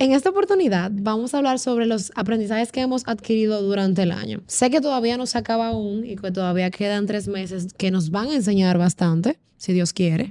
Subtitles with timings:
[0.00, 4.40] En esta oportunidad vamos a hablar sobre los aprendizajes que hemos adquirido durante el año.
[4.46, 8.10] Sé que todavía no se acaba aún y que todavía quedan tres meses que nos
[8.10, 10.30] van a enseñar bastante, si Dios quiere.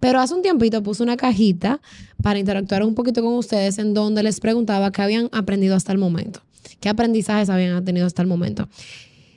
[0.00, 1.82] Pero hace un tiempito puse una cajita
[2.22, 5.98] para interactuar un poquito con ustedes en donde les preguntaba qué habían aprendido hasta el
[5.98, 6.40] momento,
[6.80, 8.70] qué aprendizajes habían tenido hasta el momento.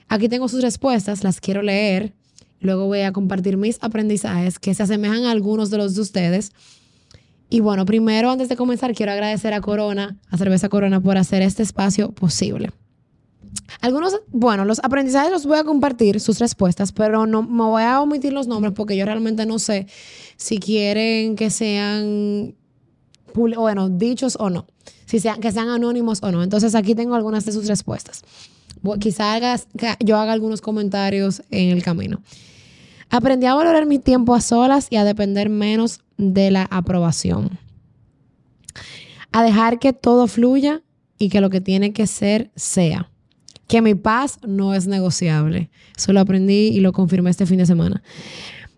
[0.08, 2.14] Aquí tengo sus respuestas, las quiero leer.
[2.62, 6.54] Luego voy a compartir mis aprendizajes que se asemejan a algunos de los de ustedes.
[7.54, 11.42] Y bueno, primero, antes de comenzar, quiero agradecer a Corona, a Cerveza Corona, por hacer
[11.42, 12.72] este espacio posible.
[13.82, 18.00] Algunos, bueno, los aprendizajes los voy a compartir, sus respuestas, pero no me voy a
[18.00, 19.86] omitir los nombres porque yo realmente no sé
[20.38, 22.56] si quieren que sean,
[23.34, 24.66] bueno, dichos o no,
[25.06, 26.44] si sean, que sean anónimos o no.
[26.44, 28.24] Entonces aquí tengo algunas de sus respuestas.
[29.02, 29.38] Quizá
[30.00, 32.22] yo haga algunos comentarios en el camino.
[33.10, 37.60] Aprendí a valorar mi tiempo a solas y a depender menos de la aprobación.
[39.32, 40.82] A dejar que todo fluya
[41.18, 43.12] y que lo que tiene que ser sea
[43.72, 45.70] que mi paz no es negociable.
[45.96, 48.04] Eso lo aprendí y lo confirmé este fin de semana.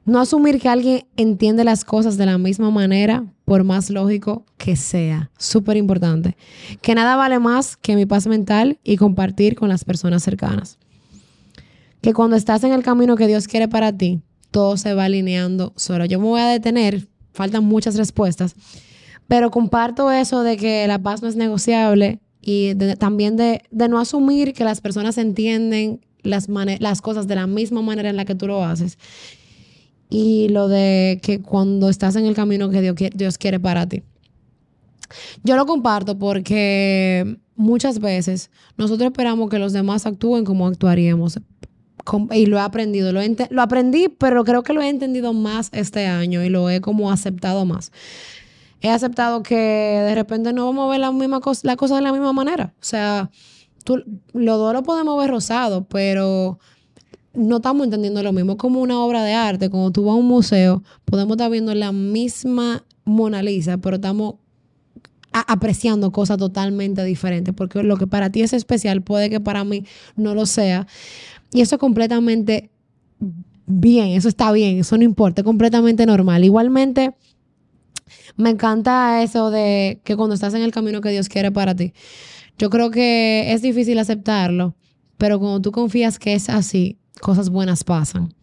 [0.06, 4.76] No asumir que alguien entiende las cosas de la misma manera, por más lógico que
[4.76, 5.32] sea.
[5.40, 6.38] Súper importante.
[6.84, 10.78] Que nada vale más que mi paz mental y compartir con las personas cercanas.
[12.02, 15.74] Que cuando estás en el camino que Dios quiere para ti, todo se va alineando
[15.76, 16.06] solo.
[16.06, 18.56] Yo me voy a detener, faltan muchas respuestas,
[19.28, 24.54] pero comparto eso de que la paz no es negociable y también de, no asumir
[24.54, 26.48] que las personas entienden las,
[27.02, 28.98] cosas de la misma manera en la que tú lo haces.
[30.10, 34.04] Y lo de que cuando estás en el camino que Dios, Dios quiere para ti.
[35.44, 41.40] Yo lo comparto porque muchas veces nosotros esperamos que los demás actúen como actuaríamos.
[42.32, 46.06] Y lo he aprendido, lo, lo aprendí, pero creo que lo he entendido más este
[46.08, 47.92] año y lo he como aceptado más
[48.84, 52.02] he aceptado que de repente no vamos a ver la misma cosa, la cosa de
[52.02, 52.74] la misma manera.
[52.76, 53.32] O sea,
[53.86, 56.60] tú, los dos lo podemos ver rosado, pero
[57.34, 58.58] no estamos entendiendo lo mismo.
[58.58, 61.94] Como una obra de arte, cuando tú vas a un museo, podemos estar viendo la
[61.94, 64.36] misma Mona Lisa, pero estamos
[65.34, 69.86] apreciando cosas totalmente diferentes, porque lo que para ti es especial puede que para mí
[70.16, 70.88] no lo sea.
[71.52, 72.70] Y eso es completamente
[73.66, 76.44] bien, eso está bien, eso no importa, es completamente normal.
[76.44, 77.16] Igualmente,
[78.36, 81.94] me encanta eso de que cuando estás en el camino que Dios quiere para ti,
[82.58, 84.76] yo creo que es difícil aceptarlo,
[85.18, 88.34] pero cuando tú confías que es así, cosas buenas pasan.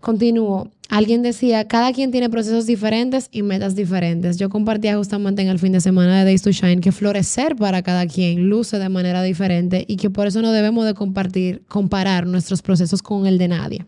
[0.00, 0.70] Continúo.
[0.88, 4.36] Alguien decía, cada quien tiene procesos diferentes y metas diferentes.
[4.36, 7.82] Yo compartía justamente en el fin de semana de Days to Shine que florecer para
[7.82, 12.26] cada quien luce de manera diferente y que por eso no debemos de compartir, comparar
[12.26, 13.86] nuestros procesos con el de nadie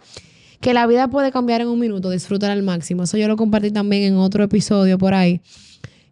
[0.61, 3.05] que la vida puede cambiar en un minuto, disfrutar al máximo.
[3.05, 5.41] Eso yo lo compartí también en otro episodio por ahí,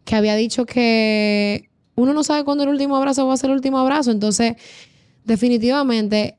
[0.05, 3.57] que había dicho que uno no sabe cuándo el último abrazo va a ser el
[3.57, 4.11] último abrazo.
[4.11, 4.55] Entonces,
[5.25, 6.37] definitivamente,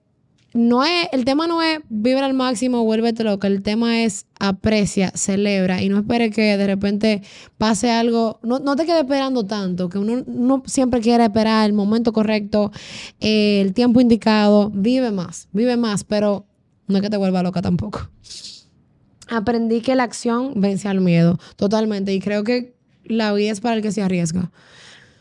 [0.58, 3.48] no es, el tema no es vibra al máximo, vuélvete loca.
[3.48, 7.22] El tema es aprecia, celebra y no espere que de repente
[7.58, 8.40] pase algo.
[8.42, 12.72] No, no te quede esperando tanto, que uno no siempre quiere esperar el momento correcto,
[13.20, 14.72] eh, el tiempo indicado.
[14.74, 16.48] Vive más, vive más, pero
[16.88, 18.10] no es que te vuelva loca tampoco.
[19.30, 22.14] Aprendí que la acción vence al miedo, totalmente.
[22.14, 24.52] Y creo que la vida es para el que se arriesga.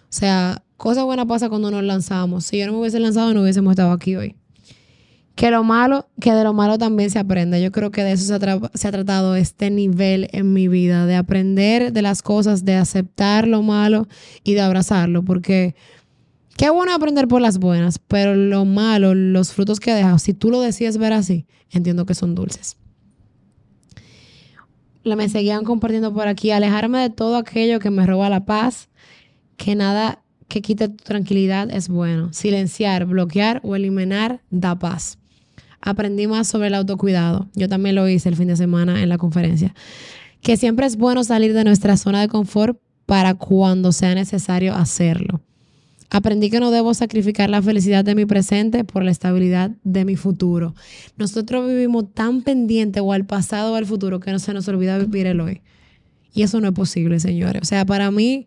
[0.09, 2.47] O sea, cosa buena pasa cuando nos lanzamos.
[2.47, 4.35] Si yo no me hubiese lanzado, no hubiésemos estado aquí hoy.
[5.37, 7.63] Que lo malo, que de lo malo también se aprende.
[7.63, 8.35] Yo creo que de eso se
[8.89, 13.63] ha, tratado este nivel en mi vida, de aprender de las cosas, de aceptar lo
[13.63, 14.09] malo
[14.43, 15.77] y de abrazarlo, porque
[16.57, 20.51] Qué bueno aprender por las buenas, pero lo malo, los frutos que deja, si tú
[20.51, 22.79] lo decides ver así, entiendo que son dulces.
[25.05, 28.89] Me seguían compartiendo por aquí, alejarme de todo aquello que me roba la paz,
[29.59, 32.33] que nada que quite tu tranquilidad es bueno.
[32.33, 35.19] Silenciar, bloquear o eliminar da paz.
[35.81, 37.49] Aprendí más sobre el autocuidado.
[37.55, 39.75] Yo también lo hice el fin de semana en la conferencia.
[40.41, 45.41] Que siempre es bueno salir de nuestra zona de confort para cuando sea necesario hacerlo.
[46.11, 50.17] Aprendí que no debo sacrificar la felicidad de mi presente por la estabilidad de mi
[50.17, 50.75] futuro.
[51.17, 54.99] Nosotros vivimos tan pendiente o al pasado o al futuro que no se nos olvida
[54.99, 55.63] vivir el hoy.
[56.33, 57.63] Y eso no es posible, señores.
[57.63, 58.47] O sea, para mí,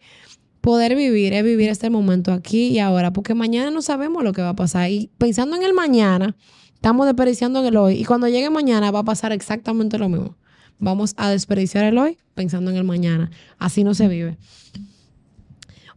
[0.62, 4.42] poder vivir es vivir este momento aquí y ahora, porque mañana no sabemos lo que
[4.42, 4.90] va a pasar.
[4.90, 6.36] Y pensando en el mañana,
[6.80, 7.96] estamos desperdiciando en el hoy.
[7.96, 10.38] Y cuando llegue mañana va a pasar exactamente lo mismo.
[10.80, 13.30] Vamos a desperdiciar el hoy pensando en el mañana.
[13.58, 14.38] Así no se vive.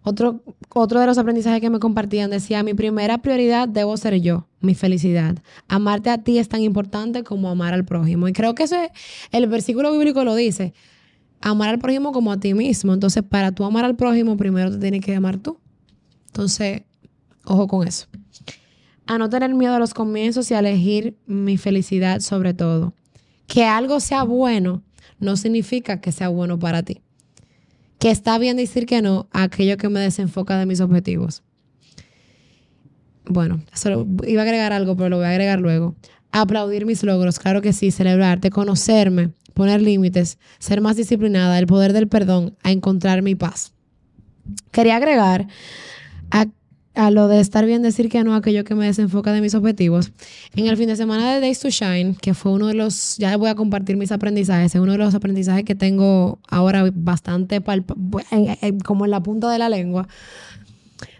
[0.02, 4.48] Otro, otro de los aprendizajes que me compartían decía, mi primera prioridad debo ser yo,
[4.60, 5.36] mi felicidad.
[5.68, 8.26] Amarte a ti es tan importante como amar al prójimo.
[8.26, 8.90] Y creo que ese,
[9.30, 10.74] el versículo bíblico lo dice.
[11.40, 12.92] amar al prójimo como a ti mismo.
[12.92, 15.58] Entonces, para tú amar al prójimo, primero te tienes que amar tú.
[16.26, 16.82] Entonces,
[17.44, 18.08] ojo con eso.
[19.06, 22.94] A no tener miedo a los comienzos y a elegir mi felicidad sobre todo.
[23.46, 24.82] Que algo sea bueno
[25.18, 27.00] no significa que sea bueno para ti.
[27.98, 31.42] Que está bien decir que no a aquello que me desenfoca de mis objetivos.
[33.24, 33.60] Bueno,
[34.26, 35.94] iba a agregar algo, pero lo voy a agregar luego.
[36.32, 41.92] Aplaudir mis logros, claro que sí, celebrarte, conocerme, poner límites, ser más disciplinada, el poder
[41.92, 43.72] del perdón, a encontrar mi paz.
[44.72, 45.46] Quería agregar
[46.30, 46.46] a,
[46.94, 50.12] lo de estar bien decir que no a aquello que me desenfoca de mis objetivos.
[50.54, 53.36] En el fin de semana de Days to Shine, que fue uno de los, ya
[53.36, 57.62] voy a compartir mis aprendizajes, es uno de los aprendizajes que tengo ahora bastante
[58.84, 60.06] como en la punta de la lengua.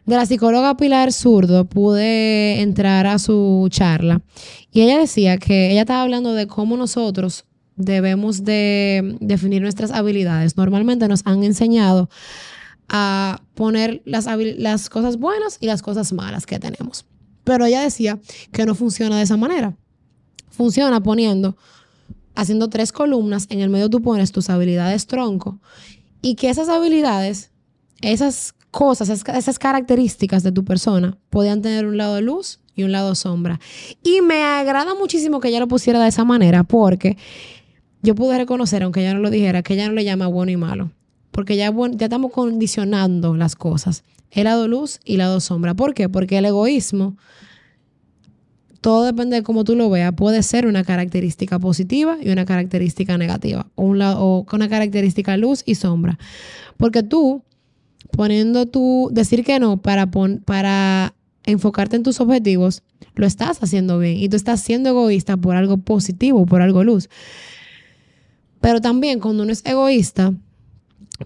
[0.04, 4.20] De la psicóloga Pilar Zurdo pude entrar a su charla
[4.72, 7.44] y ella decía que ella estaba hablando de cómo nosotros
[7.76, 10.56] debemos de definir nuestras habilidades.
[10.56, 12.10] Normalmente nos han enseñado
[12.88, 14.26] a poner las,
[14.58, 17.06] las cosas buenas y las cosas malas que tenemos.
[17.44, 18.20] Pero ella decía
[18.52, 19.76] que no funciona de esa manera.
[20.50, 21.56] Funciona poniendo,
[22.34, 25.60] haciendo tres columnas, en el medio tú pones tus habilidades tronco
[26.22, 27.50] y que esas habilidades,
[28.00, 32.92] esas cosas, esas, características de tu persona, podían tener un lado de luz y un
[32.92, 33.60] lado sombra.
[34.02, 37.18] Y me agrada muchísimo que ella lo pusiera de esa manera porque
[38.02, 40.56] yo pude reconocer, aunque ella no lo dijera, que ella no le llama bueno y
[40.56, 40.90] malo.
[41.32, 44.04] Porque ya, ya estamos condicionando las cosas.
[44.30, 45.74] El lado luz y el lado sombra.
[45.74, 46.08] ¿Por qué?
[46.08, 47.16] Porque el egoísmo,
[48.80, 53.18] todo depende de cómo tú lo veas, puede ser una característica positiva y una característica
[53.18, 53.66] negativa.
[53.74, 56.18] O, un o una característica luz y sombra.
[56.76, 57.42] Porque tú,
[58.10, 60.10] poniendo tu, decir que no para,
[60.44, 61.14] para
[61.44, 62.82] enfocarte en tus objetivos,
[63.14, 64.16] lo estás haciendo bien.
[64.16, 67.08] Y tú estás siendo egoísta por algo positivo, por algo luz.
[68.60, 70.34] Pero también cuando uno es egoísta,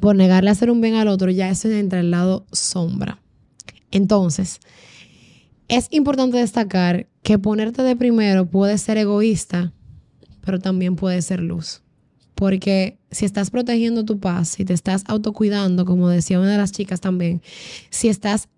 [0.01, 3.21] por negarle a hacer un bien al otro, ya ese entra el lado sombra.
[3.91, 4.61] Entonces,
[5.69, 9.73] es importante destacar que ponerte de primero puede ser egoísta,
[10.43, 11.83] pero también puede ser luz.
[12.35, 16.73] Porque si estás protegiendo tu paz, si te estás autocuidando, como decía una de las
[16.73, 17.43] chicas también,
[17.91, 18.49] si estás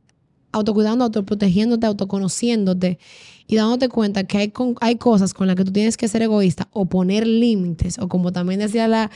[0.52, 2.98] autocuidando, autoprotegiéndote, autoconociéndote
[3.46, 6.68] y dándote cuenta que hay, hay cosas con las que tú tienes que ser egoísta
[6.72, 9.10] o poner límites, o como también decía la,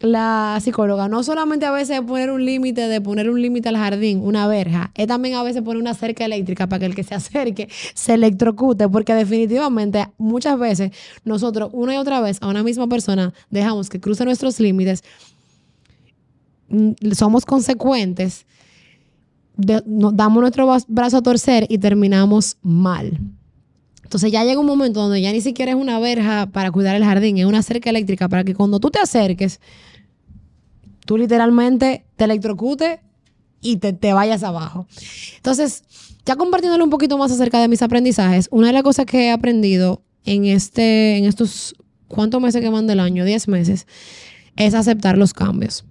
[0.00, 4.20] la psicóloga, no solamente a veces poner un límite de poner un límite al jardín,
[4.22, 7.14] una verja, es también a veces poner una cerca eléctrica para que el que se
[7.14, 10.92] acerque se electrocute, porque definitivamente muchas veces
[11.24, 15.02] nosotros una y otra vez a una misma persona dejamos que cruce nuestros límites,
[16.68, 18.46] mm, somos consecuentes
[19.58, 23.18] damos nuestro brazo a torcer y terminamos mal.
[24.08, 27.04] Entonces ya llega un momento donde ya ni siquiera es una verja para cuidar el
[27.04, 29.60] jardín, es una cerca eléctrica para que cuando tú te acerques,
[31.04, 33.00] tú literalmente te electrocutes
[33.60, 34.86] y te, te vayas abajo.
[35.36, 35.84] Entonces,
[36.24, 39.30] ya compartiéndole un poquito más acerca de mis aprendizajes, una de las cosas que he
[39.30, 41.74] aprendido en, este, en estos,
[42.06, 43.26] ¿cuántos meses que van del año?
[43.26, 43.86] 10 meses,
[44.56, 45.84] es aceptar los cambios.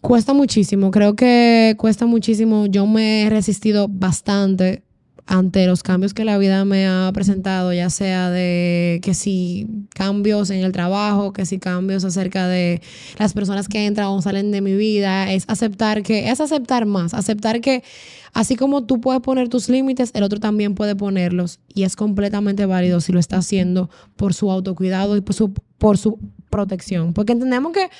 [0.00, 2.66] Cuesta muchísimo, creo que cuesta muchísimo.
[2.66, 4.84] Yo me he resistido bastante
[5.28, 10.48] ante los cambios que la vida me ha presentado, ya sea de que si cambios
[10.48, 12.80] en el trabajo, que si cambios acerca de
[13.18, 17.12] las personas que entran o salen de mi vida, es aceptar que, es aceptar más,
[17.12, 17.84] aceptar que
[18.32, 22.64] así como tú puedes poner tus límites, el otro también puede ponerlos y es completamente
[22.64, 27.12] válido si lo está haciendo por su autocuidado y por su, por su protección.
[27.12, 27.90] Porque entendemos que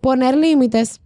[0.00, 1.00] poner límites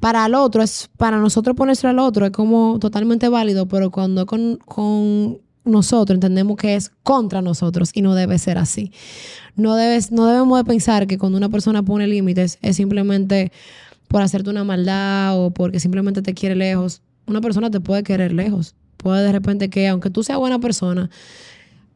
[0.00, 4.22] para el otro, es para nosotros ponerse al otro, es como totalmente válido, pero cuando
[4.22, 8.92] es con, nosotros entendemos que es contra nosotros y no debe ser así.
[9.56, 13.52] No, debes, no debemos de pensar que cuando una persona pone límites es simplemente
[14.06, 17.02] por hacerte una maldad o porque simplemente te quiere lejos.
[17.26, 18.74] Una persona te puede querer lejos.
[18.96, 21.10] Puede de repente que, aunque tú seas buena persona,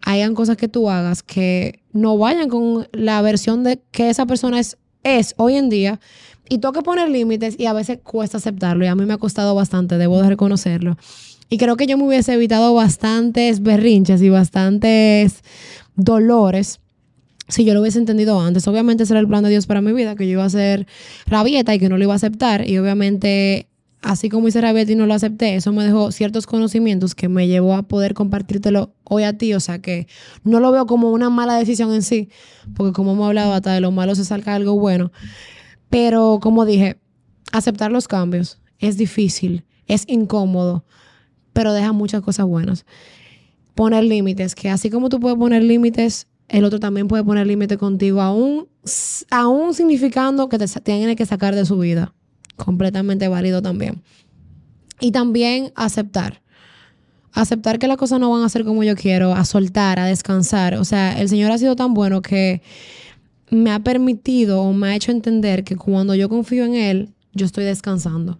[0.02, 4.58] hayan cosas que tú hagas que no vayan con la versión de que esa persona
[4.58, 6.00] es, es hoy en día
[6.48, 9.54] y que poner límites y a veces cuesta aceptarlo y a mí me ha costado
[9.54, 10.96] bastante, debo de reconocerlo.
[11.48, 15.42] Y creo que yo me hubiese evitado bastantes berrinches y bastantes
[15.96, 16.80] dolores
[17.48, 18.66] si yo lo hubiese entendido antes.
[18.66, 20.86] Obviamente ese era el plan de Dios para mi vida, que yo iba a ser
[21.26, 22.68] rabieta y que no lo iba a aceptar.
[22.68, 23.68] Y obviamente,
[24.02, 27.46] así como hice rabieta y no lo acepté, eso me dejó ciertos conocimientos que me
[27.46, 29.54] llevó a poder compartírtelo hoy a ti.
[29.54, 30.06] O sea que
[30.44, 32.28] no lo veo como una mala decisión en sí,
[32.74, 35.12] porque como hemos hablado, hasta de lo malo se salga algo bueno.
[35.88, 36.98] Pero como dije,
[37.52, 40.84] aceptar los cambios es difícil, es incómodo,
[41.52, 42.84] pero deja muchas cosas buenas.
[43.74, 47.78] Poner límites, que así como tú puedes poner límites el otro también puede poner límite
[47.78, 48.68] contigo, aún,
[49.30, 52.14] aún significando que te tiene que sacar de su vida.
[52.56, 54.02] Completamente válido también.
[55.00, 56.40] Y también aceptar.
[57.32, 60.74] Aceptar que las cosas no van a ser como yo quiero, a soltar, a descansar.
[60.74, 62.62] O sea, el Señor ha sido tan bueno que
[63.50, 67.46] me ha permitido o me ha hecho entender que cuando yo confío en Él, yo
[67.46, 68.38] estoy descansando.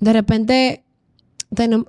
[0.00, 0.84] De repente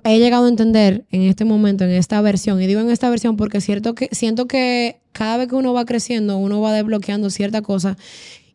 [0.04, 3.36] he llegado a entender en este momento, en esta versión, y digo en esta versión
[3.36, 7.62] porque cierto que, siento que cada vez que uno va creciendo, uno va desbloqueando cierta
[7.62, 7.96] cosa.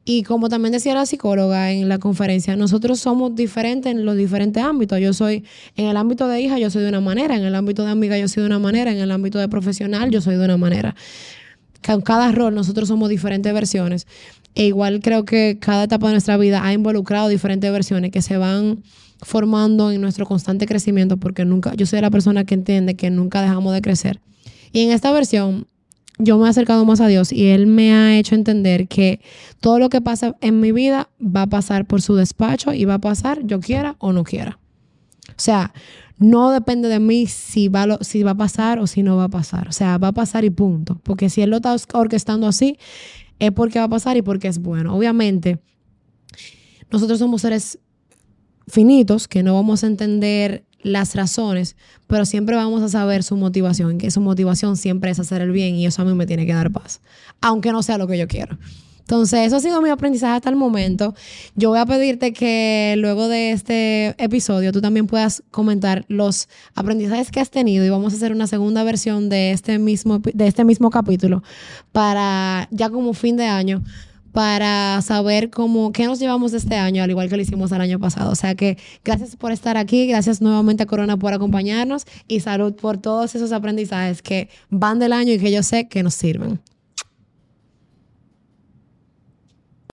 [0.07, 4.63] Y como también decía la psicóloga en la conferencia, nosotros somos diferentes en los diferentes
[4.63, 5.00] ámbitos.
[5.00, 5.43] Yo soy,
[5.75, 8.15] en el ámbito de hija, yo soy de una manera, en el ámbito de amiga,
[8.15, 10.95] yo soy de una manera, en el ámbito de profesional, yo soy de una manera.
[11.83, 14.05] Con cada rol nosotros somos diferentes versiones.
[14.53, 18.38] E igual creo que cada etapa de nuestra vida ha involucrado diferentes versiones que se
[18.38, 18.83] van
[19.24, 23.41] formando en nuestro constante crecimiento, porque nunca, yo soy la persona que entiende que nunca
[23.41, 24.19] dejamos de crecer.
[24.71, 25.65] Y en esta versión,
[26.17, 29.19] yo me he acercado más a Dios y Él me ha hecho entender que
[29.60, 32.95] todo lo que pasa en mi vida va a pasar por su despacho y va
[32.95, 34.60] a pasar yo quiera o no quiera.
[35.29, 35.74] O sea,
[36.17, 39.29] no depende de mí si va, si va a pasar o si no va a
[39.29, 39.67] pasar.
[39.67, 41.00] O sea, va a pasar y punto.
[41.03, 42.77] Porque si Él lo está orquestando así,
[43.39, 44.95] es porque va a pasar y porque es bueno.
[44.95, 45.60] Obviamente,
[46.89, 47.79] nosotros somos seres
[48.67, 51.75] finitos, que no vamos a entender las razones,
[52.06, 55.75] pero siempre vamos a saber su motivación, que su motivación siempre es hacer el bien
[55.75, 57.01] y eso a mí me tiene que dar paz,
[57.42, 58.58] aunque no sea lo que yo quiero.
[59.00, 61.13] Entonces, eso ha sido mi aprendizaje hasta el momento.
[61.56, 67.30] Yo voy a pedirte que luego de este episodio tú también puedas comentar los aprendizajes
[67.30, 70.63] que has tenido y vamos a hacer una segunda versión de este mismo, de este
[70.63, 71.44] mismo capítulo
[71.92, 73.84] para ya como fin de año
[74.36, 78.00] para saber cómo, qué nos llevamos este año, al igual que lo hicimos el año
[78.01, 78.32] pasado.
[78.32, 82.75] O sea que gracias por estar aquí, gracias nuevamente a Corona por acompañarnos y salud
[82.75, 86.60] por todos esos aprendizajes que van del año y que yo sé que nos sirven.